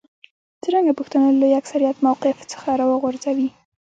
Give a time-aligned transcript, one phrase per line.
[0.63, 3.49] څرنګه پښتانه له لوی اکثریت موقف څخه راوغورځوي.